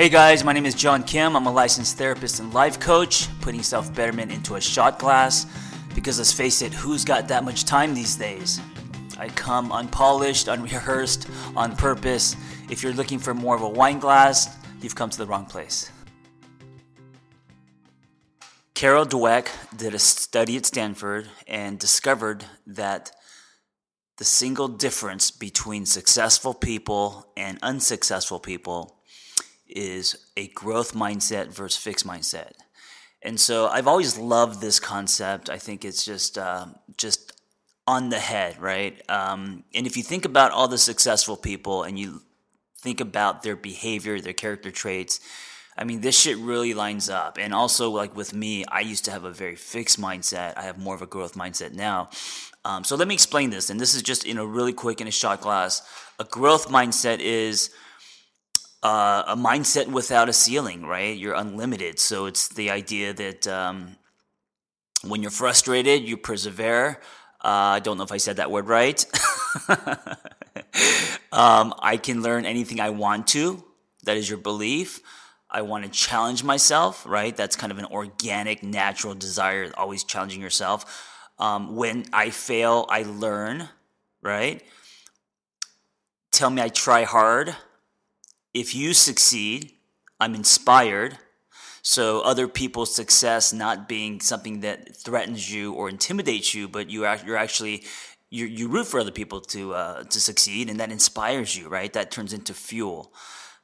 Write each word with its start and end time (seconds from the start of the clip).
Hey 0.00 0.08
guys, 0.08 0.44
my 0.44 0.54
name 0.54 0.64
is 0.64 0.74
John 0.74 1.02
Kim. 1.02 1.36
I'm 1.36 1.44
a 1.44 1.52
licensed 1.52 1.98
therapist 1.98 2.40
and 2.40 2.54
life 2.54 2.80
coach, 2.80 3.28
putting 3.42 3.62
self 3.62 3.94
betterment 3.94 4.32
into 4.32 4.54
a 4.54 4.60
shot 4.62 4.98
glass. 4.98 5.44
Because 5.94 6.16
let's 6.16 6.32
face 6.32 6.62
it, 6.62 6.72
who's 6.72 7.04
got 7.04 7.28
that 7.28 7.44
much 7.44 7.66
time 7.66 7.92
these 7.92 8.16
days? 8.16 8.62
I 9.18 9.28
come 9.28 9.70
unpolished, 9.70 10.48
unrehearsed, 10.48 11.28
on 11.54 11.76
purpose. 11.76 12.34
If 12.70 12.82
you're 12.82 12.94
looking 12.94 13.18
for 13.18 13.34
more 13.34 13.54
of 13.54 13.60
a 13.60 13.68
wine 13.68 13.98
glass, 13.98 14.56
you've 14.80 14.94
come 14.94 15.10
to 15.10 15.18
the 15.18 15.26
wrong 15.26 15.44
place. 15.44 15.92
Carol 18.72 19.04
Dweck 19.04 19.48
did 19.76 19.92
a 19.92 19.98
study 19.98 20.56
at 20.56 20.64
Stanford 20.64 21.28
and 21.46 21.78
discovered 21.78 22.46
that 22.66 23.10
the 24.16 24.24
single 24.24 24.68
difference 24.68 25.30
between 25.30 25.84
successful 25.84 26.54
people 26.54 27.30
and 27.36 27.58
unsuccessful 27.60 28.40
people 28.40 28.96
is 29.76 30.16
a 30.36 30.48
growth 30.48 30.94
mindset 30.94 31.48
versus 31.48 31.82
fixed 31.82 32.06
mindset. 32.06 32.52
And 33.22 33.38
so 33.38 33.66
I've 33.66 33.86
always 33.86 34.16
loved 34.16 34.60
this 34.60 34.80
concept. 34.80 35.50
I 35.50 35.58
think 35.58 35.84
it's 35.84 36.04
just 36.04 36.38
uh, 36.38 36.66
just 36.96 37.32
on 37.86 38.08
the 38.08 38.18
head, 38.18 38.60
right? 38.60 39.02
Um, 39.10 39.64
and 39.74 39.86
if 39.86 39.96
you 39.96 40.02
think 40.02 40.24
about 40.24 40.52
all 40.52 40.68
the 40.68 40.78
successful 40.78 41.36
people 41.36 41.82
and 41.82 41.98
you 41.98 42.22
think 42.78 43.00
about 43.00 43.42
their 43.42 43.56
behavior, 43.56 44.20
their 44.20 44.32
character 44.32 44.70
traits, 44.70 45.20
I 45.76 45.84
mean, 45.84 46.00
this 46.00 46.18
shit 46.18 46.36
really 46.38 46.74
lines 46.74 47.08
up. 47.08 47.38
And 47.38 47.54
also, 47.54 47.90
like 47.90 48.14
with 48.16 48.34
me, 48.34 48.64
I 48.66 48.80
used 48.80 49.04
to 49.06 49.10
have 49.10 49.24
a 49.24 49.32
very 49.32 49.56
fixed 49.56 50.00
mindset. 50.00 50.56
I 50.56 50.62
have 50.62 50.78
more 50.78 50.94
of 50.94 51.02
a 51.02 51.06
growth 51.06 51.34
mindset 51.34 51.72
now. 51.72 52.10
Um, 52.64 52.84
so 52.84 52.96
let 52.96 53.08
me 53.08 53.14
explain 53.14 53.50
this. 53.50 53.70
And 53.70 53.80
this 53.80 53.94
is 53.94 54.02
just, 54.02 54.24
in 54.24 54.38
a 54.38 54.44
really 54.44 54.72
quick 54.72 55.00
in 55.00 55.08
a 55.08 55.10
shot 55.10 55.40
glass. 55.40 55.82
A 56.18 56.24
growth 56.24 56.68
mindset 56.68 57.18
is 57.20 57.70
uh, 58.82 59.24
a 59.26 59.36
mindset 59.36 59.88
without 59.88 60.28
a 60.28 60.32
ceiling, 60.32 60.86
right? 60.86 61.16
You're 61.16 61.34
unlimited. 61.34 61.98
So 61.98 62.26
it's 62.26 62.48
the 62.48 62.70
idea 62.70 63.12
that 63.12 63.46
um, 63.46 63.96
when 65.02 65.22
you're 65.22 65.30
frustrated, 65.30 66.02
you 66.02 66.16
persevere. 66.16 67.00
Uh, 67.42 67.76
I 67.76 67.80
don't 67.80 67.96
know 67.96 68.04
if 68.04 68.12
I 68.12 68.18
said 68.18 68.36
that 68.36 68.50
word 68.50 68.68
right. 68.68 69.04
um, 71.32 71.74
I 71.78 71.98
can 72.02 72.22
learn 72.22 72.44
anything 72.44 72.80
I 72.80 72.90
want 72.90 73.26
to. 73.28 73.62
That 74.04 74.16
is 74.16 74.28
your 74.28 74.38
belief. 74.38 75.00
I 75.50 75.62
want 75.62 75.84
to 75.84 75.90
challenge 75.90 76.44
myself, 76.44 77.04
right? 77.06 77.36
That's 77.36 77.56
kind 77.56 77.72
of 77.72 77.78
an 77.78 77.86
organic, 77.86 78.62
natural 78.62 79.14
desire, 79.14 79.72
always 79.76 80.04
challenging 80.04 80.40
yourself. 80.40 81.06
Um, 81.38 81.76
when 81.76 82.04
I 82.12 82.30
fail, 82.30 82.86
I 82.88 83.02
learn, 83.02 83.68
right? 84.22 84.62
Tell 86.30 86.50
me 86.50 86.62
I 86.62 86.68
try 86.68 87.04
hard 87.04 87.56
if 88.54 88.74
you 88.74 88.94
succeed, 88.94 89.72
I'm 90.18 90.34
inspired. 90.34 91.18
So 91.82 92.20
other 92.20 92.46
people's 92.46 92.94
success 92.94 93.52
not 93.52 93.88
being 93.88 94.20
something 94.20 94.60
that 94.60 94.94
threatens 94.96 95.52
you 95.52 95.72
or 95.72 95.88
intimidates 95.88 96.54
you, 96.54 96.68
but 96.68 96.90
you 96.90 97.06
are 97.06 97.18
you're 97.24 97.36
actually 97.36 97.84
you 98.28 98.44
you 98.46 98.68
root 98.68 98.86
for 98.86 99.00
other 99.00 99.10
people 99.10 99.40
to 99.40 99.74
uh, 99.74 100.02
to 100.04 100.20
succeed, 100.20 100.68
and 100.68 100.78
that 100.78 100.92
inspires 100.92 101.56
you, 101.56 101.68
right? 101.68 101.92
That 101.92 102.10
turns 102.10 102.32
into 102.32 102.52
fuel. 102.52 103.12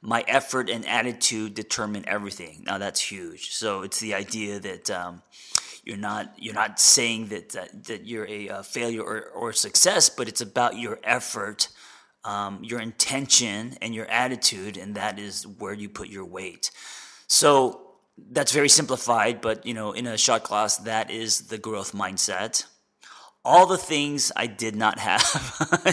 My 0.01 0.25
effort 0.29 0.71
and 0.71 0.87
attitude 0.87 1.55
determine 1.55 2.05
everything. 2.09 2.65
Now 2.65 2.79
that's 2.79 3.01
huge. 3.01 3.51
So 3.51 3.83
it's 3.83 4.01
the 4.01 4.15
idea 4.15 4.61
that. 4.61 4.91
Um, 4.91 5.23
you're 5.85 5.97
not 5.97 6.35
you're 6.37 6.53
not 6.53 6.81
saying 6.81 7.29
that 7.29 7.51
that, 7.51 7.85
that 7.85 8.07
you're 8.07 8.27
a, 8.27 8.49
a 8.49 8.63
failure 8.65 9.03
or, 9.03 9.21
or 9.29 9.53
success, 9.53 10.09
but 10.09 10.27
it's 10.27 10.41
about 10.41 10.77
your 10.77 10.99
effort 11.05 11.69
um, 12.27 12.59
your 12.63 12.81
intention 12.81 13.77
and 13.81 13.95
your 13.95 14.07
attitude, 14.07 14.77
and 14.77 14.97
that 14.97 15.19
is 15.19 15.47
where 15.47 15.73
you 15.73 15.89
put 15.89 16.09
your 16.09 16.25
weight. 16.25 16.71
So 17.29 17.87
that's 18.31 18.53
very 18.53 18.69
simplified, 18.69 19.41
but 19.41 19.65
you 19.65 19.75
know, 19.75 19.93
in 19.93 20.07
a 20.07 20.19
shot 20.19 20.43
class, 20.43 20.79
that 20.79 21.11
is 21.11 21.43
the 21.49 21.59
growth 21.59 21.93
mindset. 21.93 22.65
All 23.45 23.67
the 23.67 23.79
things 23.79 24.33
I 24.35 24.49
did 24.49 24.75
not 24.75 24.99
have 24.99 25.23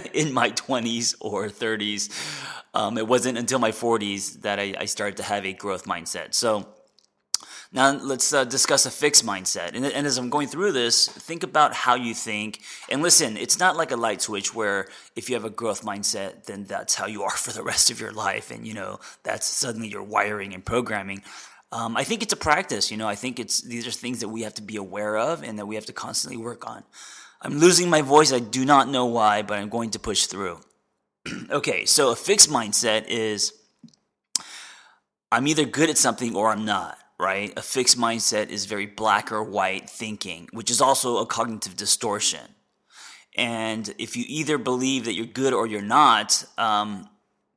in 0.13 0.33
my 0.33 0.49
20s 0.49 1.15
or 1.19 1.49
30s. 1.49 2.09
Um, 2.73 2.97
it 2.97 3.07
wasn't 3.07 3.37
until 3.37 3.59
my 3.59 3.69
40s 3.71 4.41
that 4.41 4.59
I, 4.59 4.73
I 4.79 4.85
started 4.85 5.17
to 5.17 5.23
have 5.23 5.45
a 5.45 5.53
growth 5.53 5.85
mindset. 5.85 6.33
So 6.33 6.67
now 7.73 7.91
let's 7.91 8.31
uh, 8.31 8.43
discuss 8.43 8.85
a 8.85 8.91
fixed 8.91 9.25
mindset. 9.25 9.73
And, 9.73 9.83
and, 9.83 10.05
as 10.05 10.19
I'm 10.19 10.29
going 10.29 10.47
through 10.47 10.73
this, 10.73 11.07
think 11.07 11.41
about 11.41 11.73
how 11.73 11.95
you 11.95 12.13
think. 12.13 12.61
And 12.87 13.01
listen, 13.01 13.35
it's 13.35 13.57
not 13.57 13.75
like 13.75 13.89
a 13.89 13.95
light 13.95 14.21
switch 14.21 14.53
where 14.53 14.87
if 15.15 15.27
you 15.27 15.35
have 15.35 15.43
a 15.43 15.49
growth 15.49 15.83
mindset, 15.83 16.45
then 16.45 16.65
that's 16.65 16.93
how 16.93 17.07
you 17.07 17.23
are 17.23 17.31
for 17.45 17.51
the 17.51 17.63
rest 17.63 17.89
of 17.89 17.99
your 17.99 18.11
life. 18.11 18.51
And, 18.51 18.67
you 18.67 18.75
know, 18.75 18.99
that's 19.23 19.47
suddenly 19.47 19.87
your 19.87 20.03
wiring 20.03 20.53
and 20.53 20.63
programming. 20.63 21.23
Um, 21.71 21.97
I 21.97 22.03
think 22.03 22.21
it's 22.21 22.33
a 22.33 22.37
practice. 22.37 22.91
You 22.91 22.97
know, 22.97 23.07
I 23.07 23.15
think 23.15 23.39
it's 23.39 23.61
these 23.61 23.87
are 23.87 23.91
things 23.91 24.19
that 24.19 24.29
we 24.29 24.43
have 24.43 24.53
to 24.55 24.61
be 24.61 24.75
aware 24.75 25.17
of 25.17 25.41
and 25.43 25.57
that 25.57 25.65
we 25.65 25.73
have 25.73 25.87
to 25.87 25.93
constantly 25.93 26.37
work 26.37 26.67
on. 26.67 26.83
I'm 27.41 27.57
losing 27.57 27.89
my 27.89 28.03
voice. 28.03 28.31
I 28.31 28.39
do 28.39 28.65
not 28.65 28.87
know 28.87 29.07
why, 29.07 29.41
but 29.41 29.57
I'm 29.57 29.69
going 29.69 29.89
to 29.91 29.99
push 29.99 30.27
through. 30.27 30.59
okay, 31.49 31.85
so 31.85 32.11
a 32.11 32.15
fixed 32.15 32.51
mindset 32.51 33.05
is 33.07 33.53
I'm 35.31 35.47
either 35.47 35.65
good 35.65 35.89
at 35.89 35.97
something 35.97 36.35
or 36.35 36.51
I'm 36.51 36.65
not 36.65 36.99
right? 37.19 37.53
A 37.57 37.61
fixed 37.61 37.97
mindset 37.97 38.49
is 38.49 38.65
very 38.65 38.85
black 38.85 39.31
or 39.31 39.43
white 39.43 39.89
thinking, 39.89 40.47
which 40.51 40.71
is 40.71 40.81
also 40.81 41.17
a 41.17 41.25
cognitive 41.25 41.75
distortion. 41.75 42.47
And 43.35 43.93
if 43.97 44.15
you 44.15 44.25
either 44.27 44.57
believe 44.57 45.05
that 45.05 45.13
you're 45.13 45.25
good 45.25 45.53
or 45.53 45.65
you're 45.65 45.81
not, 45.81 46.45
um, 46.57 47.09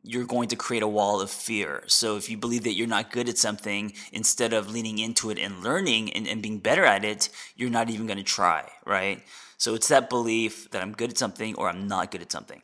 you're 0.02 0.24
going 0.24 0.48
to 0.48 0.56
create 0.56 0.82
a 0.82 0.88
wall 0.88 1.20
of 1.20 1.30
fear. 1.30 1.82
So 1.86 2.16
if 2.16 2.30
you 2.30 2.38
believe 2.38 2.62
that 2.62 2.74
you're 2.74 2.86
not 2.86 3.10
good 3.10 3.28
at 3.28 3.36
something, 3.36 3.92
instead 4.12 4.52
of 4.52 4.70
leaning 4.70 4.98
into 4.98 5.30
it 5.30 5.38
and 5.38 5.62
learning 5.62 6.12
and, 6.12 6.28
and 6.28 6.40
being 6.40 6.58
better 6.58 6.84
at 6.84 7.04
it, 7.04 7.28
you're 7.56 7.70
not 7.70 7.90
even 7.90 8.06
going 8.06 8.18
to 8.18 8.24
try, 8.24 8.70
right? 8.86 9.22
So 9.58 9.74
it's 9.74 9.88
that 9.88 10.08
belief 10.08 10.70
that 10.70 10.80
I'm 10.80 10.92
good 10.92 11.10
at 11.10 11.18
something 11.18 11.56
or 11.56 11.68
I'm 11.68 11.88
not 11.88 12.12
good 12.12 12.22
at 12.22 12.30
something. 12.30 12.62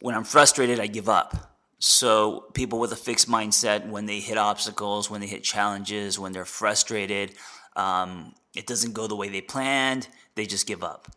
When 0.00 0.14
I'm 0.14 0.24
frustrated, 0.24 0.80
I 0.80 0.86
give 0.86 1.08
up 1.08 1.51
so 1.84 2.44
people 2.54 2.78
with 2.78 2.92
a 2.92 2.96
fixed 2.96 3.28
mindset, 3.28 3.88
when 3.88 4.06
they 4.06 4.20
hit 4.20 4.38
obstacles, 4.38 5.10
when 5.10 5.20
they 5.20 5.26
hit 5.26 5.42
challenges, 5.42 6.16
when 6.16 6.30
they're 6.30 6.44
frustrated, 6.44 7.34
um, 7.74 8.34
it 8.54 8.68
doesn't 8.68 8.92
go 8.92 9.08
the 9.08 9.16
way 9.16 9.28
they 9.28 9.40
planned, 9.40 10.06
they 10.36 10.46
just 10.46 10.68
give 10.68 10.84
up. 10.84 11.08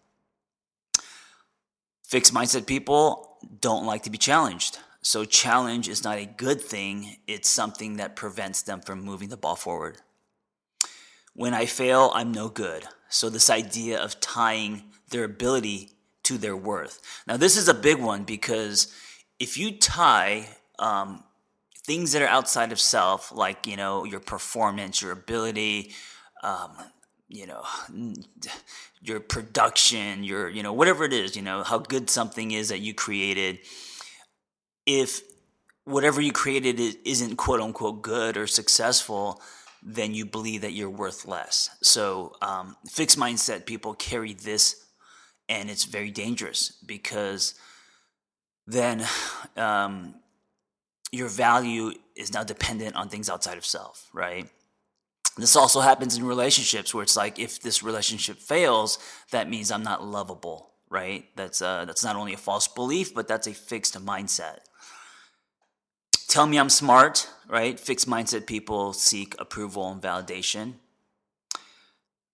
Fixed 2.04 2.34
mindset 2.34 2.66
people 2.66 3.38
don't 3.62 3.86
like 3.86 4.02
to 4.04 4.10
be 4.10 4.18
challenged. 4.18 4.80
So 5.04 5.24
challenge 5.24 5.88
is 5.88 6.04
not 6.04 6.18
a 6.18 6.26
good 6.26 6.60
thing, 6.60 7.18
it's 7.28 7.48
something 7.48 7.98
that 7.98 8.16
prevents 8.16 8.64
them 8.64 8.82
from 8.82 9.04
moving 9.04 9.30
the 9.30 9.38
ball 9.38 9.56
forward. 9.56 9.98
When 11.36 11.54
I 11.54 11.68
fail, 11.68 12.10
I'm 12.16 12.32
no 12.32 12.50
good. 12.50 12.86
So 13.08 13.30
this 13.30 13.52
idea 13.52 14.04
of 14.04 14.20
tying 14.20 14.86
their 15.12 15.26
ability 15.26 15.92
to 16.24 16.40
their 16.40 16.58
worth. 16.58 17.00
Now 17.28 17.38
this 17.38 17.56
is 17.56 17.68
a 17.68 17.74
big 17.76 18.02
one 18.02 18.24
because 18.24 18.92
if 19.40 19.58
you 19.58 19.72
tie 19.72 20.48
um, 20.80 21.24
things 21.86 22.14
that 22.14 22.22
are 22.22 22.28
outside 22.28 22.72
of 22.72 22.80
self, 22.80 23.32
like 23.32 23.68
you 23.68 23.78
know 23.78 24.04
your 24.04 24.20
performance, 24.20 25.02
your 25.02 25.12
ability, 25.12 25.94
um, 26.44 26.72
you 27.28 27.48
know 27.48 27.64
your 29.02 29.20
production, 29.20 30.24
your 30.24 30.50
you 30.50 30.64
know 30.64 30.74
whatever 30.74 31.04
it 31.04 31.14
is, 31.14 31.36
you 31.36 31.42
know 31.42 31.64
how 31.64 31.78
good 31.78 32.10
something 32.10 32.52
is 32.52 32.70
that 32.70 32.80
you 32.80 32.94
created. 32.94 33.60
If 34.86 35.22
whatever 35.84 36.22
you 36.22 36.32
created 36.32 36.80
isn't 37.06 37.36
quote 37.38 37.62
unquote 37.62 38.02
good 38.02 38.38
or 38.38 38.48
successful, 38.48 39.42
then 39.84 40.14
you 40.14 40.26
believe 40.26 40.62
that 40.62 40.74
you're 40.74 40.90
worth 40.90 41.26
less. 41.28 41.70
So 41.82 42.34
um, 42.42 42.76
fixed 42.90 43.20
mindset 43.20 43.66
people 43.66 43.94
carry 43.94 44.34
this, 44.34 44.86
and 45.48 45.70
it's 45.70 45.86
very 45.86 46.12
dangerous 46.12 46.72
because 46.86 47.54
then 48.68 49.06
um, 49.56 50.16
your 51.12 51.30
value 51.30 51.92
is 52.16 52.34
now 52.34 52.44
dependent 52.44 52.96
on 52.96 53.10
things 53.10 53.30
outside 53.30 53.58
of 53.58 53.66
self, 53.66 54.10
right? 54.14 54.50
This 55.38 55.56
also 55.56 55.82
happens 55.82 56.18
in 56.18 56.26
relationships 56.26 56.94
where 56.94 57.04
it's 57.04 57.18
like 57.18 57.40
if 57.40 57.62
this 57.62 57.84
relationship 57.84 58.38
fails, 58.38 58.98
that 59.32 59.50
means 59.50 59.70
I'm 59.70 59.84
not 59.84 60.04
lovable, 60.04 60.72
right? 60.90 61.26
That's 61.36 61.62
uh, 61.62 61.86
that's 61.86 62.04
not 62.04 62.16
only 62.16 62.34
a 62.34 62.38
false 62.38 62.68
belief, 62.68 63.14
but 63.14 63.28
that's 63.28 63.48
a 63.48 63.54
fixed 63.54 64.04
mindset. 64.04 64.60
Tell 66.28 66.48
me 66.48 66.58
I'm 66.58 66.70
smart, 66.70 67.30
right? 67.50 67.80
Fixed 67.80 68.10
mindset 68.10 68.46
people 68.46 68.94
seek 68.94 69.36
approval 69.40 69.92
and 69.92 70.02
validation. 70.02 70.76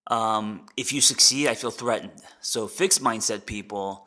Um, 0.06 0.66
if 0.76 0.92
you 0.92 1.00
succeed, 1.00 1.48
I 1.48 1.54
feel 1.54 1.70
threatened. 1.70 2.22
So 2.40 2.68
fixed 2.68 3.02
mindset 3.02 3.46
people 3.46 4.06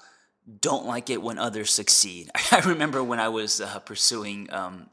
don't 0.62 0.86
like 0.86 1.10
it 1.10 1.22
when 1.22 1.38
others 1.38 1.72
succeed. 1.72 2.30
I 2.52 2.60
remember 2.60 3.04
when 3.04 3.20
I 3.20 3.30
was 3.30 3.62
uh, 3.62 3.80
pursuing 3.80 4.52
um, 4.52 4.90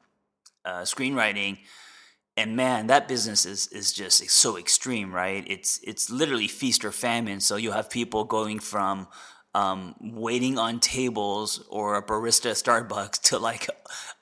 uh, 0.65 0.83
screenwriting, 0.83 1.59
and 2.37 2.57
man, 2.57 2.87
that 2.87 3.09
business 3.09 3.45
is 3.45 3.67
is 3.69 3.93
just 3.93 4.29
so 4.31 4.57
extreme, 4.57 5.15
right? 5.15 5.45
It's 5.47 5.79
it's 5.83 6.11
literally 6.11 6.49
feast 6.49 6.85
or 6.85 6.93
famine. 6.93 7.41
So 7.41 7.57
you 7.57 7.73
have 7.73 7.91
people 7.91 8.25
going 8.25 8.59
from 8.59 9.09
um, 9.55 9.95
waiting 10.01 10.59
on 10.59 10.81
tables 10.81 11.65
or 11.69 11.97
a 11.97 12.03
barista 12.03 12.51
at 12.51 12.57
Starbucks 12.57 13.21
to 13.23 13.39
like 13.39 13.69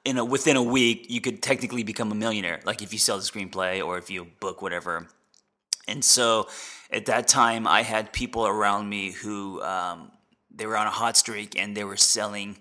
in 0.04 0.18
a 0.18 0.24
within 0.24 0.56
a 0.56 0.62
week 0.62 1.06
you 1.08 1.20
could 1.20 1.42
technically 1.42 1.84
become 1.84 2.10
a 2.10 2.14
millionaire 2.14 2.60
like 2.64 2.82
if 2.82 2.92
you 2.92 2.98
sell 2.98 3.16
the 3.16 3.22
screenplay 3.22 3.84
or 3.84 3.98
if 3.98 4.10
you 4.10 4.26
book 4.40 4.60
whatever 4.62 5.06
and 5.86 6.04
so 6.04 6.48
at 6.90 7.06
that 7.06 7.28
time 7.28 7.66
I 7.66 7.82
had 7.82 8.12
people 8.12 8.46
around 8.46 8.88
me 8.88 9.12
who 9.12 9.62
um, 9.62 10.10
they 10.54 10.66
were 10.66 10.76
on 10.76 10.86
a 10.86 10.90
hot 10.90 11.16
streak 11.16 11.58
and 11.58 11.76
they 11.76 11.84
were 11.84 11.96
selling 11.96 12.58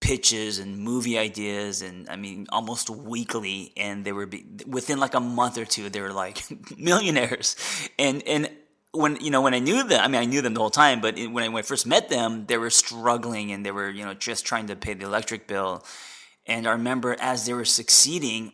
pitches 0.00 0.58
and 0.58 0.78
movie 0.78 1.18
ideas 1.18 1.82
and 1.82 2.08
I 2.08 2.16
mean 2.16 2.46
almost 2.50 2.90
weekly. 2.90 3.72
And 3.76 4.04
they 4.04 4.12
were 4.12 4.26
be, 4.26 4.44
within 4.66 4.98
like 4.98 5.14
a 5.14 5.20
month 5.20 5.58
or 5.58 5.64
two 5.64 5.88
they 5.90 6.00
were 6.00 6.12
like 6.12 6.42
millionaires. 6.78 7.56
And 7.98 8.22
and 8.26 8.50
when 8.92 9.16
you 9.16 9.30
know 9.30 9.42
when 9.42 9.54
I 9.54 9.58
knew 9.58 9.86
them 9.86 10.00
I 10.00 10.08
mean 10.08 10.20
I 10.20 10.24
knew 10.24 10.42
them 10.42 10.54
the 10.54 10.60
whole 10.60 10.70
time 10.70 11.00
but 11.00 11.16
when 11.16 11.44
I, 11.44 11.48
when 11.48 11.56
I 11.56 11.62
first 11.62 11.86
met 11.86 12.08
them 12.08 12.46
they 12.46 12.56
were 12.56 12.70
struggling 12.70 13.52
and 13.52 13.64
they 13.64 13.70
were 13.70 13.90
you 13.90 14.04
know 14.04 14.14
just 14.14 14.46
trying 14.46 14.66
to 14.68 14.76
pay 14.76 14.94
the 14.94 15.04
electric 15.04 15.46
bill. 15.46 15.84
And 16.46 16.66
I 16.66 16.72
remember 16.72 17.16
as 17.20 17.46
they 17.46 17.52
were 17.52 17.66
succeeding 17.66 18.52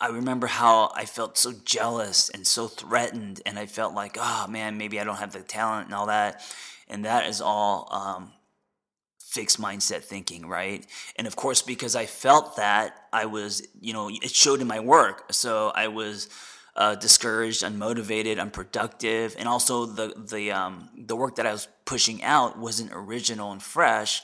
I 0.00 0.08
remember 0.08 0.46
how 0.46 0.92
I 0.94 1.06
felt 1.06 1.38
so 1.38 1.52
jealous 1.64 2.28
and 2.28 2.46
so 2.46 2.68
threatened 2.68 3.40
and 3.46 3.58
I 3.58 3.66
felt 3.66 3.94
like 3.94 4.16
oh 4.20 4.46
man 4.48 4.76
maybe 4.76 5.00
I 5.00 5.04
don't 5.04 5.16
have 5.16 5.32
the 5.32 5.40
talent 5.40 5.86
and 5.86 5.94
all 5.94 6.06
that 6.06 6.42
and 6.88 7.04
that 7.04 7.26
is 7.26 7.40
all 7.40 7.88
um, 7.90 8.32
fixed 9.36 9.60
mindset 9.60 10.02
thinking, 10.02 10.46
right? 10.46 10.86
And 11.16 11.26
of 11.26 11.36
course, 11.36 11.60
because 11.60 11.96
I 11.96 12.06
felt 12.06 12.56
that, 12.56 12.96
I 13.12 13.26
was, 13.26 13.66
you 13.80 13.92
know, 13.92 14.08
it 14.08 14.30
showed 14.30 14.60
in 14.60 14.66
my 14.66 14.80
work. 14.80 15.32
So 15.32 15.72
I 15.74 15.88
was 15.88 16.28
uh, 16.74 16.94
discouraged, 16.94 17.62
unmotivated, 17.62 18.40
unproductive, 18.40 19.34
and 19.38 19.48
also 19.48 19.86
the 19.86 20.14
the 20.16 20.52
um, 20.52 20.88
the 20.96 21.16
work 21.16 21.36
that 21.36 21.46
I 21.46 21.52
was 21.52 21.68
pushing 21.84 22.22
out 22.22 22.58
wasn't 22.58 22.90
original 22.92 23.52
and 23.52 23.62
fresh 23.62 24.22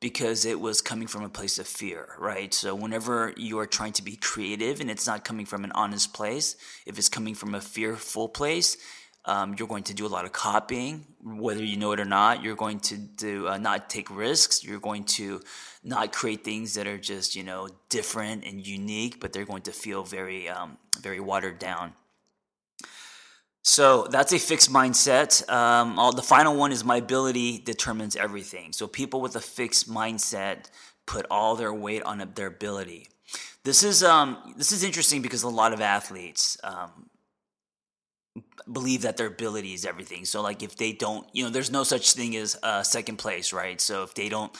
because 0.00 0.44
it 0.44 0.60
was 0.60 0.82
coming 0.82 1.08
from 1.08 1.24
a 1.24 1.28
place 1.28 1.58
of 1.58 1.66
fear, 1.66 2.08
right? 2.18 2.52
So 2.52 2.74
whenever 2.74 3.32
you 3.36 3.58
are 3.58 3.66
trying 3.66 3.92
to 3.94 4.02
be 4.02 4.16
creative 4.16 4.80
and 4.80 4.90
it's 4.90 5.06
not 5.06 5.24
coming 5.24 5.46
from 5.46 5.64
an 5.64 5.72
honest 5.72 6.12
place, 6.12 6.56
if 6.84 6.98
it's 6.98 7.08
coming 7.08 7.34
from 7.34 7.54
a 7.54 7.60
fearful 7.60 8.28
place, 8.28 8.76
um, 9.24 9.56
you're 9.58 9.66
going 9.66 9.82
to 9.84 9.94
do 9.94 10.06
a 10.06 10.08
lot 10.08 10.24
of 10.24 10.32
copying, 10.32 11.04
whether 11.20 11.64
you 11.64 11.76
know 11.76 11.90
it 11.92 11.98
or 11.98 12.04
not. 12.04 12.44
You're 12.44 12.54
going 12.54 12.78
to 12.80 12.96
do 12.96 13.48
uh, 13.48 13.58
not 13.58 13.90
take 13.90 14.08
risks. 14.14 14.62
You're 14.62 14.78
going 14.78 15.04
to 15.04 15.40
not 15.82 16.12
create 16.12 16.44
things 16.44 16.74
that 16.74 16.86
are 16.86 16.98
just 16.98 17.34
you 17.34 17.42
know 17.42 17.68
different 17.88 18.44
and 18.44 18.64
unique, 18.64 19.20
but 19.20 19.32
they're 19.32 19.44
going 19.44 19.62
to 19.62 19.72
feel 19.72 20.04
very 20.04 20.48
um, 20.48 20.78
very 21.00 21.18
watered 21.18 21.58
down. 21.58 21.92
So 23.66 24.06
that's 24.08 24.32
a 24.32 24.38
fixed 24.38 24.72
mindset. 24.72 25.46
Um, 25.50 25.96
the 26.14 26.22
final 26.22 26.54
one 26.54 26.70
is 26.70 26.84
my 26.84 26.98
ability 26.98 27.58
determines 27.58 28.14
everything. 28.14 28.72
So 28.72 28.86
people 28.86 29.20
with 29.20 29.34
a 29.34 29.40
fixed 29.40 29.90
mindset 29.90 30.70
put 31.04 31.26
all 31.32 31.56
their 31.56 31.74
weight 31.74 32.04
on 32.04 32.18
their 32.36 32.46
ability. 32.46 33.08
This 33.64 33.82
is 33.82 34.04
um, 34.04 34.54
this 34.56 34.70
is 34.70 34.84
interesting 34.84 35.20
because 35.20 35.42
a 35.42 35.48
lot 35.48 35.72
of 35.72 35.80
athletes, 35.80 36.56
um, 36.62 37.10
believe 38.70 39.02
that 39.02 39.16
their 39.16 39.26
ability 39.26 39.74
is 39.74 39.84
everything. 39.84 40.24
So 40.24 40.42
like 40.42 40.62
if 40.62 40.76
they 40.76 40.92
don't, 40.92 41.26
you 41.32 41.42
know, 41.42 41.50
there's 41.50 41.70
no 41.70 41.82
such 41.82 42.12
thing 42.12 42.36
as 42.36 42.56
uh, 42.62 42.84
second 42.84 43.16
place, 43.16 43.52
right? 43.52 43.80
So 43.80 44.04
if 44.04 44.14
they 44.14 44.28
don't 44.28 44.56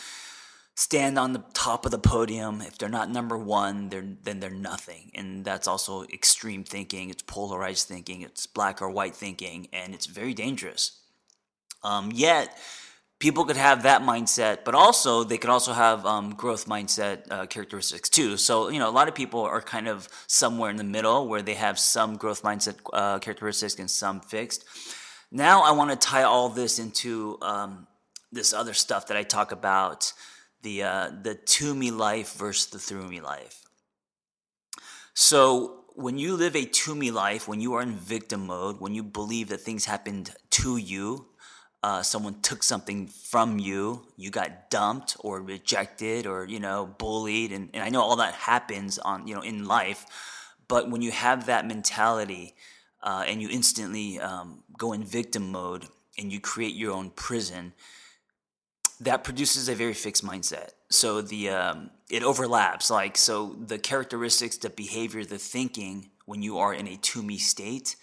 stand 0.77 1.19
on 1.19 1.33
the 1.33 1.43
top 1.55 1.87
of 1.87 1.91
the 1.91 1.99
podium, 1.99 2.61
if 2.61 2.77
they're 2.77 2.89
not 2.89 3.11
number 3.11 3.37
one, 3.37 3.89
they're 3.89 4.07
then 4.23 4.41
they're 4.41 4.51
nothing. 4.51 5.11
And 5.15 5.45
that's 5.45 5.67
also 5.67 6.05
extreme 6.05 6.63
thinking. 6.63 7.11
It's 7.11 7.23
polarized 7.23 7.89
thinking. 7.89 8.21
It's 8.21 8.47
black 8.47 8.81
or 8.81 8.91
white 8.91 9.17
thinking, 9.17 9.69
and 9.73 9.95
it's 9.95 10.07
very 10.07 10.35
dangerous. 10.35 11.01
Um, 11.83 12.13
yet 12.15 12.57
people 13.19 13.47
could 13.47 13.57
have 13.57 13.85
that 13.85 14.03
mindset, 14.03 14.65
but 14.65 14.75
also 14.75 15.25
they 15.25 15.39
could 15.39 15.49
also 15.49 15.73
have 15.73 16.05
um, 16.05 16.35
growth 16.35 16.67
mindset 16.67 17.23
uh, 17.31 17.47
characteristics 17.47 18.11
too. 18.11 18.37
So 18.37 18.69
you 18.69 18.79
know, 18.79 18.89
a 18.89 18.93
lot 18.93 19.09
of 19.09 19.15
people 19.15 19.41
are 19.41 19.63
kind 19.63 19.89
of 19.89 20.09
somewhere 20.27 20.69
in 20.69 20.77
the 20.77 20.85
middle 20.85 21.27
where 21.27 21.41
they 21.41 21.55
have 21.55 21.79
some 21.79 22.17
growth 22.17 22.43
mindset 22.43 22.77
uh, 22.93 23.19
characteristics 23.19 23.79
and 23.79 23.91
some 23.91 24.21
fixed. 24.21 24.67
Now 25.33 25.63
I 25.63 25.71
want 25.71 25.91
to 25.91 25.97
tie 25.97 26.25
all 26.25 26.51
this 26.51 26.79
into 26.79 27.39
um, 27.41 27.87
this 28.31 28.53
other 28.53 28.75
stuff 28.75 29.07
that 29.07 29.17
I 29.17 29.23
talk 29.23 29.53
about 29.53 30.13
the 30.67 30.77
uh, 30.83 31.11
the 31.27 31.35
to 31.57 31.75
me 31.81 31.89
life 31.91 32.31
versus 32.43 32.67
the 32.75 32.81
through 32.87 33.09
me 33.15 33.21
life. 33.21 33.57
So 35.15 35.85
when 36.05 36.19
you 36.19 36.37
live 36.37 36.55
a 36.57 36.67
to 36.83 36.95
me 36.95 37.09
life, 37.11 37.43
when 37.51 37.61
you 37.65 37.75
are 37.77 37.83
in 37.89 37.95
victim 38.17 38.43
mode, 38.47 38.81
when 38.85 38.95
you 38.95 39.03
believe 39.03 39.49
that 39.49 39.61
things 39.63 39.85
happened 39.87 40.27
to 40.61 40.77
you 40.77 41.07
uh, 41.87 42.03
someone 42.03 42.41
took 42.41 42.65
something 42.65 43.07
from 43.07 43.61
you, 43.61 44.03
you 44.17 44.29
got 44.29 44.71
dumped 44.71 45.17
or 45.21 45.41
rejected 45.41 46.27
or 46.27 46.45
you 46.45 46.59
know 46.59 46.93
bullied, 46.99 47.53
and, 47.53 47.71
and 47.73 47.83
I 47.85 47.91
know 47.91 48.01
all 48.01 48.17
that 48.17 48.35
happens 48.35 48.99
on 48.99 49.29
you 49.29 49.37
know 49.37 49.41
in 49.41 49.67
life, 49.67 50.05
but 50.67 50.91
when 50.91 51.01
you 51.01 51.13
have 51.13 51.47
that 51.47 51.65
mentality 51.65 52.57
uh, 53.05 53.25
and 53.29 53.41
you 53.41 53.49
instantly 53.49 54.19
um, 54.19 54.65
go 54.77 54.93
in 54.95 55.05
victim 55.05 55.53
mode 55.53 55.87
and 56.19 56.33
you 56.33 56.41
create 56.41 56.75
your 56.75 56.93
own 56.93 57.11
prison, 57.11 57.73
that 59.01 59.25
produces 59.25 59.69
a 59.69 59.75
very 59.75 59.95
fixed 59.95 60.25
mindset. 60.25 60.71
So 60.91 61.21
the 61.21 61.51
um, 61.51 61.91
it 62.11 62.23
overlaps. 62.23 62.91
Like 62.91 63.17
so, 63.17 63.57
the 63.59 63.79
characteristics, 63.79 64.57
the 64.57 64.71
behavior, 64.71 65.25
the 65.25 65.39
thinking 65.39 66.11
when 66.25 66.43
you 66.43 66.59
are 66.59 66.75
in 66.75 66.87
a 66.89 66.97
to 66.97 67.23
me 67.23 67.39
state 67.39 67.97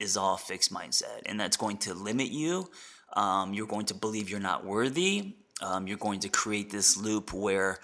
is 0.00 0.16
all 0.16 0.36
fixed 0.36 0.72
mindset, 0.72 1.22
and 1.26 1.38
that's 1.38 1.56
going 1.56 1.78
to 1.78 1.94
limit 1.94 2.28
you 2.28 2.68
um, 3.14 3.52
you're 3.52 3.66
going 3.66 3.86
to 3.86 3.94
believe 3.94 4.30
you're 4.30 4.40
not 4.40 4.64
worthy. 4.64 5.34
Um, 5.60 5.86
you're 5.86 5.98
going 5.98 6.20
to 6.20 6.28
create 6.28 6.70
this 6.70 6.96
loop 6.96 7.32
where 7.32 7.78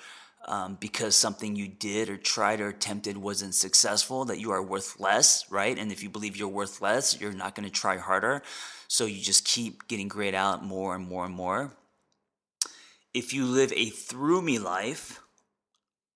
um, 0.47 0.79
because 0.81 1.15
something 1.15 1.57
you 1.57 1.69
did 1.69 2.09
or 2.09 2.17
tried 2.17 2.61
or 2.61 2.69
attempted 2.69 3.19
wasn't 3.19 3.55
successful, 3.55 4.25
that 4.27 4.41
you 4.41 4.51
are 4.51 4.63
worth 4.63 4.99
less, 4.99 5.51
right? 5.51 5.79
And 5.79 5.93
if 5.93 6.03
you 6.03 6.09
believe 6.09 6.37
you're 6.37 6.49
worth 6.49 6.81
less, 6.81 7.21
you're 7.21 7.33
not 7.33 7.55
going 7.55 7.69
to 7.69 7.75
try 7.75 7.99
harder. 7.99 8.43
So 8.89 9.05
you 9.05 9.21
just 9.21 9.45
keep 9.45 9.87
getting 9.89 10.09
grayed 10.09 10.35
out 10.35 10.65
more 10.65 10.95
and 10.95 11.07
more 11.07 11.27
and 11.27 11.35
more. 11.35 11.73
If 13.15 13.33
you 13.33 13.45
live 13.45 13.73
a 13.75 13.91
through 13.91 14.43
me 14.43 14.59
life, 14.59 15.21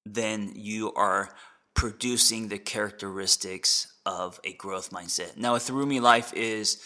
then 0.05 0.53
you 0.55 0.93
are 0.94 1.35
producing 1.75 2.49
the 2.49 2.59
characteristics 2.59 3.93
of 4.05 4.41
a 4.44 4.53
growth 4.55 4.91
mindset. 4.91 5.37
Now, 5.37 5.55
a 5.55 5.61
through 5.61 5.87
me 5.87 6.00
life 6.00 6.33
is 6.35 6.83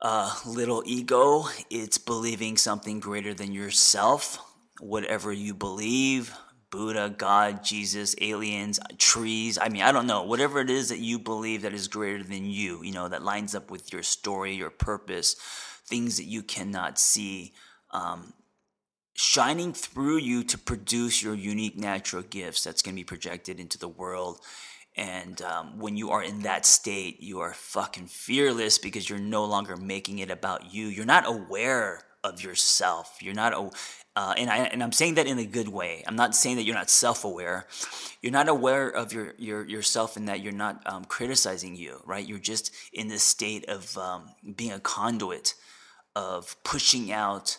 a 0.00 0.30
little 0.44 0.82
ego, 0.86 1.44
it's 1.70 1.98
believing 1.98 2.56
something 2.56 3.00
greater 3.00 3.32
than 3.32 3.52
yourself, 3.52 4.38
whatever 4.80 5.32
you 5.32 5.54
believe. 5.54 6.34
Buddha, 6.70 7.14
God, 7.16 7.62
Jesus, 7.62 8.16
aliens, 8.20 8.80
trees. 8.98 9.58
I 9.62 9.68
mean, 9.68 9.82
I 9.82 9.92
don't 9.92 10.08
know. 10.08 10.24
Whatever 10.24 10.58
it 10.58 10.68
is 10.68 10.88
that 10.88 10.98
you 10.98 11.20
believe 11.20 11.62
that 11.62 11.72
is 11.72 11.86
greater 11.86 12.24
than 12.24 12.46
you, 12.46 12.82
you 12.82 12.90
know, 12.90 13.08
that 13.08 13.22
lines 13.22 13.54
up 13.54 13.70
with 13.70 13.92
your 13.92 14.02
story, 14.02 14.54
your 14.54 14.70
purpose, 14.70 15.34
things 15.86 16.16
that 16.16 16.24
you 16.24 16.42
cannot 16.42 16.98
see, 16.98 17.52
um, 17.92 18.32
shining 19.14 19.72
through 19.72 20.18
you 20.18 20.44
to 20.44 20.58
produce 20.58 21.22
your 21.22 21.34
unique 21.34 21.76
natural 21.76 22.22
gifts 22.22 22.64
that's 22.64 22.82
going 22.82 22.94
to 22.94 23.00
be 23.00 23.04
projected 23.04 23.60
into 23.60 23.78
the 23.78 23.88
world 23.88 24.40
and 24.96 25.42
um, 25.42 25.78
when 25.78 25.96
you 25.96 26.10
are 26.10 26.22
in 26.22 26.40
that 26.40 26.64
state, 26.64 27.20
you 27.20 27.40
are 27.40 27.52
fucking 27.52 28.06
fearless 28.06 28.78
because 28.78 29.08
you're 29.10 29.18
no 29.18 29.44
longer 29.44 29.76
making 29.76 30.20
it 30.20 30.30
about 30.30 30.72
you. 30.72 30.86
You're 30.86 31.04
not 31.04 31.26
aware 31.26 32.02
of 32.22 32.42
yourself. 32.42 33.18
You're 33.20 33.34
not, 33.34 33.54
uh, 34.14 34.34
and 34.38 34.48
I 34.48 34.58
and 34.58 34.82
I'm 34.84 34.92
saying 34.92 35.14
that 35.14 35.26
in 35.26 35.38
a 35.38 35.44
good 35.44 35.68
way. 35.68 36.04
I'm 36.06 36.14
not 36.14 36.36
saying 36.36 36.56
that 36.56 36.62
you're 36.62 36.76
not 36.76 36.90
self-aware. 36.90 37.66
You're 38.22 38.32
not 38.32 38.48
aware 38.48 38.88
of 38.88 39.12
your 39.12 39.34
your 39.36 39.66
yourself 39.66 40.16
in 40.16 40.26
that 40.26 40.40
you're 40.40 40.52
not 40.52 40.80
um, 40.86 41.04
criticizing 41.04 41.74
you, 41.74 42.00
right? 42.06 42.26
You're 42.26 42.38
just 42.38 42.72
in 42.92 43.08
this 43.08 43.24
state 43.24 43.64
of 43.68 43.98
um, 43.98 44.30
being 44.54 44.72
a 44.72 44.80
conduit 44.80 45.54
of 46.14 46.56
pushing 46.62 47.10
out 47.10 47.58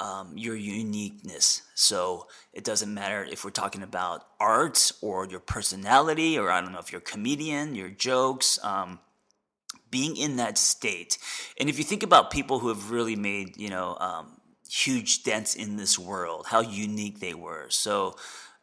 um, 0.00 0.32
your 0.36 0.56
uniqueness. 0.56 1.62
So 1.74 2.26
it 2.52 2.64
doesn't 2.64 2.92
matter 2.92 3.22
if 3.30 3.44
we're 3.44 3.50
talking 3.50 3.82
about 3.82 4.24
art 4.40 4.92
or 5.02 5.26
your 5.26 5.40
personality, 5.40 6.38
or 6.38 6.50
I 6.50 6.60
don't 6.60 6.72
know 6.72 6.78
if 6.78 6.90
you're 6.90 7.00
a 7.00 7.04
comedian, 7.04 7.74
your 7.74 7.90
jokes, 7.90 8.58
um, 8.64 8.98
being 9.90 10.16
in 10.16 10.36
that 10.36 10.56
state. 10.56 11.18
And 11.58 11.68
if 11.68 11.78
you 11.78 11.84
think 11.84 12.02
about 12.02 12.30
people 12.30 12.58
who 12.60 12.68
have 12.68 12.90
really 12.90 13.16
made, 13.16 13.56
you 13.56 13.68
know, 13.68 13.96
um, 14.00 14.40
huge 14.68 15.22
dents 15.22 15.54
in 15.54 15.76
this 15.76 15.98
world, 15.98 16.46
how 16.46 16.60
unique 16.60 17.20
they 17.20 17.34
were. 17.34 17.66
So 17.68 18.16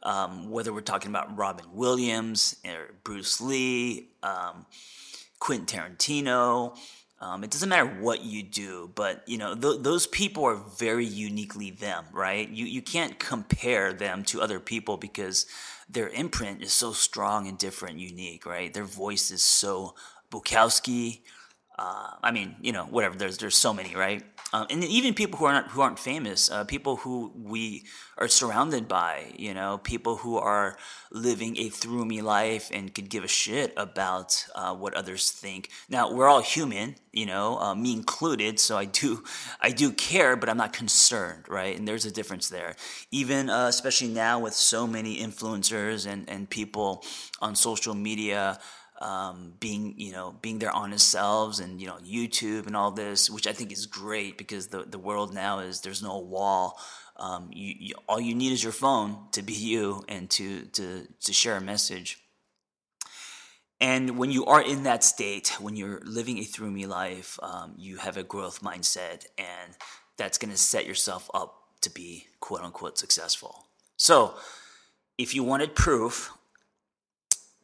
um, 0.03 0.49
whether 0.49 0.73
we're 0.73 0.81
talking 0.81 1.11
about 1.11 1.37
Robin 1.37 1.65
Williams 1.73 2.55
or 2.65 2.95
Bruce 3.03 3.41
Lee, 3.41 4.09
um, 4.23 4.65
Quentin 5.39 5.65
Tarantino, 5.65 6.77
um, 7.19 7.43
it 7.43 7.49
doesn't 7.49 7.69
matter 7.69 7.85
what 7.99 8.23
you 8.23 8.43
do, 8.43 8.91
but 8.93 9.23
you 9.27 9.37
know 9.37 9.55
th- 9.55 9.81
those 9.81 10.05
people 10.05 10.43
are 10.45 10.55
very 10.77 11.05
uniquely 11.05 11.71
them, 11.71 12.05
right? 12.13 12.47
You 12.47 12.65
you 12.65 12.81
can't 12.81 13.17
compare 13.19 13.91
them 13.93 14.23
to 14.25 14.41
other 14.41 14.59
people 14.59 14.97
because 14.97 15.47
their 15.89 16.09
imprint 16.09 16.61
is 16.61 16.73
so 16.73 16.91
strong 16.93 17.47
and 17.47 17.57
different, 17.57 17.97
unique, 17.97 18.45
right? 18.45 18.73
Their 18.73 18.83
voice 18.83 19.31
is 19.31 19.41
so 19.41 19.95
Bukowski. 20.31 21.21
Uh, 21.79 22.11
I 22.21 22.31
mean, 22.31 22.55
you 22.61 22.71
know, 22.71 22.85
whatever. 22.85 23.15
There's 23.15 23.37
there's 23.39 23.57
so 23.57 23.73
many, 23.73 23.95
right? 23.95 24.23
Um, 24.53 24.65
and 24.69 24.83
even 24.83 25.13
people 25.13 25.39
who 25.39 25.45
are 25.45 25.53
not 25.53 25.67
who 25.71 25.81
aren't 25.81 25.99
famous, 25.99 26.49
uh, 26.49 26.63
people 26.63 26.97
who 26.97 27.33
we 27.35 27.83
are 28.17 28.29
surrounded 28.29 28.87
by, 28.87 29.33
you 29.37 29.53
know, 29.53 29.77
people 29.79 30.17
who 30.17 30.37
are 30.37 30.77
living 31.11 31.57
a 31.57 31.67
through 31.67 32.05
me 32.05 32.21
life 32.21 32.69
and 32.73 32.93
could 32.95 33.09
give 33.09 33.25
a 33.25 33.27
shit 33.27 33.73
about 33.75 34.47
uh, 34.55 34.73
what 34.73 34.93
others 34.93 35.31
think. 35.31 35.69
Now 35.89 36.11
we're 36.11 36.29
all 36.29 36.41
human, 36.41 36.95
you 37.11 37.25
know, 37.25 37.59
uh, 37.59 37.75
me 37.75 37.91
included. 37.91 38.57
So 38.59 38.77
I 38.77 38.85
do, 38.85 39.23
I 39.61 39.71
do 39.71 39.91
care, 39.91 40.37
but 40.37 40.47
I'm 40.47 40.57
not 40.57 40.71
concerned, 40.71 41.43
right? 41.49 41.77
And 41.77 41.85
there's 41.85 42.05
a 42.05 42.11
difference 42.11 42.47
there. 42.47 42.77
Even 43.11 43.49
uh, 43.49 43.67
especially 43.67 44.09
now 44.09 44.39
with 44.39 44.53
so 44.53 44.87
many 44.87 45.17
influencers 45.17 46.07
and 46.07 46.29
and 46.29 46.49
people 46.49 47.03
on 47.41 47.55
social 47.55 47.93
media 47.93 48.59
um, 48.99 49.53
being 49.59 49.93
you 49.97 50.11
know 50.11 50.35
being 50.41 50.59
their 50.59 50.71
honest 50.71 51.09
selves 51.09 51.59
and 51.59 51.79
you 51.79 51.87
know 51.87 51.97
YouTube 51.97 52.67
and 52.67 52.75
all 52.75 52.91
this, 52.91 53.29
which 53.29 53.47
I 53.47 53.53
think 53.53 53.71
is 53.71 53.85
great 53.85 54.37
because 54.37 54.67
the 54.67 54.83
the 54.83 54.99
world 54.99 55.33
now 55.33 55.59
is 55.59 55.81
there's 55.81 56.03
no 56.03 56.17
wall. 56.19 56.79
Um, 57.19 57.49
you, 57.51 57.73
you, 57.79 57.95
all 58.07 58.21
you 58.21 58.35
need 58.35 58.51
is 58.51 58.63
your 58.63 58.71
phone 58.73 59.17
to 59.31 59.41
be 59.41 59.53
you 59.73 60.03
and 60.07 60.29
to 60.31 60.65
to 60.65 61.07
to 61.21 61.33
share 61.33 61.57
a 61.57 61.61
message. 61.61 62.19
And 63.79 64.17
when 64.17 64.31
you 64.31 64.45
are 64.45 64.61
in 64.61 64.83
that 64.83 65.03
state, 65.03 65.53
when 65.59 65.75
you're 65.75 66.01
living 66.03 66.39
a 66.39 66.43
through 66.43 66.71
me 66.71 66.87
life, 66.87 67.37
um, 67.43 67.75
you 67.77 67.97
have 67.97 68.17
a 68.17 68.23
growth 68.23 68.63
mindset, 68.63 69.27
and 69.37 69.73
that's 70.17 70.39
going 70.39 70.49
to 70.49 70.57
set 70.57 70.87
yourself 70.87 71.29
up 71.31 71.53
to 71.81 71.91
be 71.91 72.25
quote 72.39 72.61
unquote 72.61 72.97
successful. 72.97 73.67
So, 73.95 74.35
if 75.17 75.35
you 75.35 75.43
wanted 75.43 75.75
proof 75.75 76.31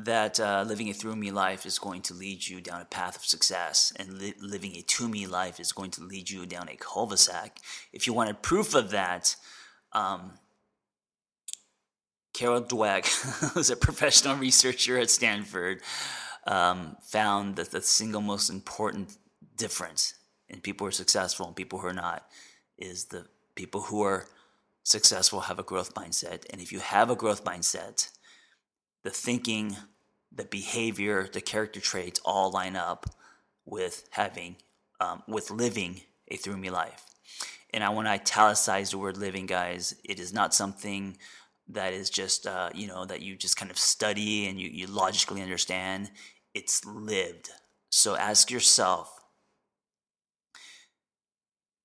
that 0.05 0.39
uh, 0.39 0.63
living 0.67 0.89
a 0.89 0.93
through 0.93 1.15
me 1.15 1.31
life 1.31 1.65
is 1.65 1.79
going 1.79 2.01
to 2.03 2.13
lead 2.13 2.47
you 2.47 2.61
down 2.61 2.81
a 2.81 2.85
path 2.85 3.15
of 3.15 3.25
success, 3.25 3.93
and 3.97 4.19
li- 4.19 4.33
living 4.39 4.75
a 4.75 4.81
to 4.81 5.07
me 5.07 5.27
life 5.27 5.59
is 5.59 5.71
going 5.71 5.91
to 5.91 6.03
lead 6.03 6.29
you 6.29 6.45
down 6.45 6.69
a 6.69 6.75
cul-de-sac. 6.75 7.57
If 7.91 8.07
you 8.07 8.13
wanted 8.13 8.41
proof 8.41 8.75
of 8.75 8.91
that, 8.91 9.35
um, 9.91 10.33
Carol 12.33 12.61
Dweck, 12.61 13.05
who's 13.53 13.69
a 13.69 13.75
professional 13.75 14.35
researcher 14.35 14.97
at 14.97 15.09
Stanford, 15.09 15.81
um, 16.45 16.97
found 17.01 17.55
that 17.55 17.71
the 17.71 17.81
single 17.81 18.21
most 18.21 18.49
important 18.49 19.17
difference 19.55 20.15
in 20.49 20.59
people 20.59 20.85
who 20.85 20.89
are 20.89 20.91
successful 20.91 21.47
and 21.47 21.55
people 21.55 21.79
who 21.79 21.87
are 21.87 21.93
not 21.93 22.27
is 22.77 23.05
the 23.05 23.25
people 23.55 23.81
who 23.81 24.01
are 24.01 24.27
successful 24.83 25.41
have 25.41 25.59
a 25.59 25.63
growth 25.63 25.93
mindset. 25.93 26.45
And 26.49 26.61
if 26.61 26.71
you 26.71 26.79
have 26.79 27.09
a 27.09 27.15
growth 27.15 27.43
mindset, 27.45 28.09
the 29.03 29.09
thinking, 29.09 29.77
the 30.35 30.45
behavior, 30.45 31.27
the 31.31 31.41
character 31.41 31.79
traits 31.79 32.19
all 32.25 32.51
line 32.51 32.75
up 32.75 33.05
with 33.65 34.07
having, 34.11 34.55
um, 34.99 35.23
with 35.27 35.51
living 35.51 36.01
a 36.29 36.37
through 36.37 36.57
me 36.57 36.69
life. 36.69 37.05
And 37.73 37.83
I 37.83 37.89
want 37.89 38.07
to 38.07 38.11
italicize 38.11 38.91
the 38.91 38.97
word 38.97 39.17
living, 39.17 39.45
guys. 39.45 39.95
It 40.03 40.19
is 40.19 40.33
not 40.33 40.53
something 40.53 41.17
that 41.69 41.93
is 41.93 42.09
just, 42.09 42.45
uh, 42.45 42.69
you 42.73 42.87
know, 42.87 43.05
that 43.05 43.21
you 43.21 43.35
just 43.35 43.57
kind 43.57 43.71
of 43.71 43.77
study 43.77 44.47
and 44.47 44.59
you, 44.59 44.69
you 44.69 44.87
logically 44.87 45.41
understand. 45.41 46.11
It's 46.53 46.85
lived. 46.85 47.49
So 47.89 48.15
ask 48.15 48.51
yourself 48.51 49.19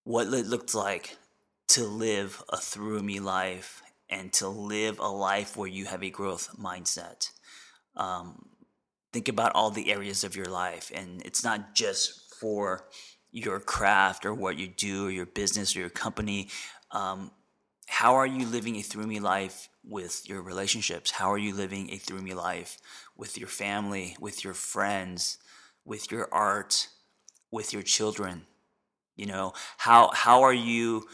what 0.05 0.27
it 0.27 0.47
looked 0.47 0.75
like 0.75 1.17
to 1.69 1.85
live 1.85 2.43
a 2.49 2.57
through 2.57 3.03
me 3.03 3.21
life 3.21 3.83
and 4.09 4.33
to 4.33 4.49
live 4.49 4.99
a 4.99 5.09
life 5.09 5.57
where 5.57 5.69
you 5.69 5.85
have 5.85 6.03
a 6.03 6.11
growth 6.11 6.57
mindset. 6.59 7.31
Um, 7.99 8.47
think 9.13 9.29
about 9.29 9.53
all 9.55 9.71
the 9.71 9.91
areas 9.93 10.25
of 10.25 10.37
your 10.37 10.47
life, 10.47 10.91
and 10.95 11.23
it's 11.25 11.45
not 11.45 11.75
just 11.75 12.35
for 12.35 12.89
your 13.31 13.61
craft 13.61 14.25
or 14.25 14.33
what 14.33 14.57
you 14.57 14.69
do 14.69 15.09
or 15.09 15.11
your 15.11 15.27
business 15.27 15.77
or 15.77 15.81
your 15.81 15.91
company. 15.91 16.49
Um, 16.93 17.31
how 17.87 18.15
are 18.15 18.27
you 18.27 18.47
living 18.47 18.77
a 18.77 18.83
through 18.83 19.07
me 19.07 19.21
life 19.21 19.69
with 19.85 20.29
your 20.29 20.43
relationships? 20.43 21.11
How 21.11 21.33
are 21.33 21.39
you 21.39 21.55
living 21.55 21.91
a 21.91 21.97
through 21.97 22.23
me 22.23 22.35
life 22.35 22.79
with 23.17 23.37
your 23.39 23.49
family, 23.49 24.17
with 24.21 24.45
your 24.45 24.55
friends, 24.55 25.39
with 25.85 26.11
your 26.11 26.29
art, 26.33 26.89
with 27.51 27.73
your 27.73 27.83
children? 27.83 28.47
You 29.17 29.27
know, 29.27 29.53
how 29.79 30.11
how 30.15 30.43
are 30.43 30.55
you 30.55 31.09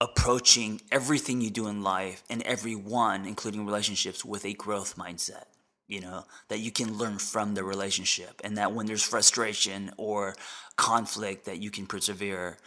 approaching 0.00 0.80
everything 0.90 1.40
you 1.40 1.50
do 1.50 1.68
in 1.68 1.82
life 1.82 2.22
and 2.30 2.42
everyone, 2.42 3.26
including 3.26 3.66
relationships, 3.66 4.24
with 4.24 4.44
a 4.44 4.54
growth 4.54 4.96
mindset. 4.96 5.44
You 5.90 6.00
know, 6.00 6.24
that 6.48 6.60
you 6.60 6.70
can 6.70 6.96
learn 6.96 7.18
from 7.18 7.54
the 7.54 7.64
relationship, 7.64 8.40
and 8.44 8.56
that 8.58 8.72
when 8.72 8.86
there's 8.86 9.02
frustration 9.02 9.90
or 9.96 10.36
conflict, 10.76 11.46
that 11.46 11.60
you 11.60 11.70
can 11.70 11.86
persevere, 11.86 12.58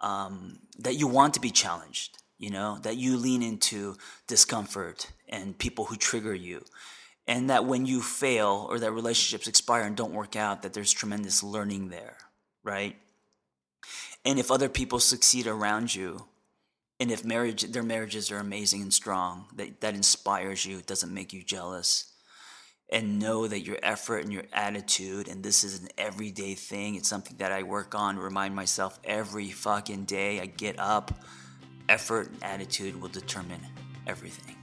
um, 0.00 0.60
that 0.78 0.94
you 0.94 1.06
want 1.06 1.34
to 1.34 1.40
be 1.40 1.50
challenged, 1.50 2.16
you 2.38 2.50
know, 2.50 2.78
that 2.82 2.96
you 2.96 3.18
lean 3.18 3.42
into 3.42 3.96
discomfort 4.26 5.10
and 5.28 5.58
people 5.58 5.84
who 5.84 5.96
trigger 5.96 6.34
you. 6.34 6.64
And 7.26 7.50
that 7.50 7.66
when 7.66 7.84
you 7.84 8.00
fail 8.00 8.66
or 8.68 8.78
that 8.78 8.92
relationships 8.92 9.46
expire 9.46 9.82
and 9.82 9.94
don't 9.94 10.14
work 10.14 10.34
out, 10.34 10.62
that 10.62 10.72
there's 10.72 10.90
tremendous 10.90 11.42
learning 11.42 11.90
there, 11.90 12.16
right? 12.64 12.96
And 14.24 14.38
if 14.38 14.50
other 14.50 14.68
people 14.68 14.98
succeed 14.98 15.46
around 15.46 15.94
you, 15.94 16.24
and 17.00 17.10
if 17.10 17.24
marriage 17.24 17.62
their 17.62 17.82
marriages 17.82 18.30
are 18.30 18.38
amazing 18.38 18.82
and 18.82 18.92
strong 18.92 19.46
that 19.56 19.80
that 19.80 19.94
inspires 19.94 20.64
you 20.66 20.78
it 20.78 20.86
doesn't 20.86 21.12
make 21.12 21.32
you 21.32 21.42
jealous 21.42 22.09
and 22.90 23.18
know 23.18 23.46
that 23.46 23.60
your 23.60 23.78
effort 23.82 24.18
and 24.18 24.32
your 24.32 24.42
attitude 24.52 25.28
and 25.28 25.42
this 25.42 25.64
is 25.64 25.80
an 25.80 25.88
everyday 25.96 26.54
thing. 26.54 26.96
It's 26.96 27.08
something 27.08 27.36
that 27.38 27.52
i 27.52 27.62
work 27.62 27.94
on 27.94 28.18
remind 28.18 28.54
myself 28.54 28.98
every 29.04 29.50
fucking 29.50 30.04
day. 30.04 30.40
I 30.40 30.46
get 30.46 30.78
up. 30.78 31.22
Effort 31.88 32.28
and 32.28 32.44
attitude 32.44 33.00
will 33.00 33.08
determine 33.08 33.60
everything. 34.06 34.56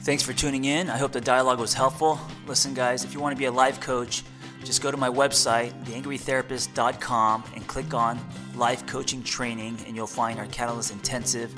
Thanks 0.00 0.22
for 0.22 0.32
tuning 0.32 0.64
in. 0.64 0.88
I 0.88 0.96
hope 0.96 1.12
the 1.12 1.20
dialogue 1.20 1.60
was 1.60 1.74
helpful. 1.74 2.18
Listen 2.46 2.74
guys 2.74 3.04
if 3.04 3.12
you 3.12 3.20
want 3.20 3.34
to 3.34 3.38
be 3.38 3.46
a 3.46 3.52
life 3.52 3.80
coach 3.80 4.22
just 4.64 4.82
go 4.82 4.90
to 4.90 4.96
my 4.96 5.08
website, 5.08 5.72
theangrytherapist.com, 5.84 7.44
and 7.54 7.66
click 7.66 7.94
on 7.94 8.20
Life 8.54 8.86
Coaching 8.86 9.22
Training, 9.22 9.78
and 9.86 9.94
you'll 9.94 10.06
find 10.06 10.38
our 10.38 10.46
Catalyst 10.46 10.92
Intensive. 10.92 11.54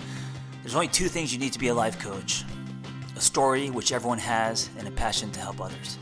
There's 0.70 0.76
only 0.76 0.86
two 0.86 1.08
things 1.08 1.32
you 1.32 1.40
need 1.40 1.52
to 1.54 1.58
be 1.58 1.66
a 1.66 1.74
life 1.74 1.98
coach 1.98 2.44
a 3.16 3.20
story, 3.20 3.70
which 3.70 3.90
everyone 3.90 4.18
has, 4.18 4.70
and 4.78 4.86
a 4.86 4.90
passion 4.92 5.32
to 5.32 5.40
help 5.40 5.60
others. 5.60 5.98